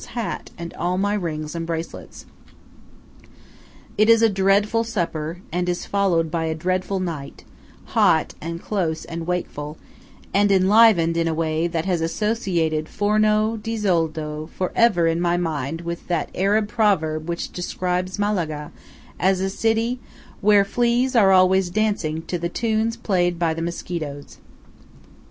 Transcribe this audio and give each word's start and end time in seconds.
's 0.01 0.05
hat 0.17 0.49
and 0.57 0.73
all 0.73 0.97
my 0.97 1.13
rings 1.13 1.53
and 1.53 1.67
bracelets. 1.67 2.25
It 3.99 4.09
is 4.09 4.23
a 4.23 4.29
dreadful 4.29 4.83
supper, 4.83 5.41
and 5.51 5.69
is 5.69 5.85
followed 5.85 6.31
by 6.31 6.45
a 6.45 6.55
dreadful 6.55 6.99
night–hot, 6.99 8.33
and 8.41 8.59
close, 8.59 9.05
and 9.05 9.27
wakeful, 9.27 9.77
and 10.33 10.51
enlivened 10.51 11.17
in 11.17 11.27
a 11.27 11.35
way 11.35 11.67
that 11.67 11.85
has 11.85 12.01
associated 12.01 12.89
Forno 12.89 13.57
di 13.57 13.77
Zoldo 13.77 14.49
for 14.49 14.71
ever 14.75 15.05
in 15.05 15.21
my 15.21 15.37
mind 15.37 15.81
with 15.81 16.07
that 16.07 16.31
Arab 16.33 16.67
proverb 16.67 17.29
which 17.29 17.51
describes 17.51 18.17
Malaga 18.17 18.71
as 19.19 19.39
a 19.39 19.51
city 19.51 19.99
"where 20.39 20.63
the 20.63 20.69
fleas 20.71 21.15
are 21.15 21.31
always 21.31 21.69
dancing 21.69 22.23
to 22.23 22.39
the 22.39 22.49
tunes 22.49 22.97
played 22.97 23.37
by 23.37 23.53
the 23.53 23.61
mosquitoes." 23.61 24.39